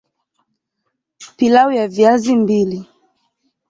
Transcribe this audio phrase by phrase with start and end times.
[1.37, 2.87] Pilau ya viazi mbili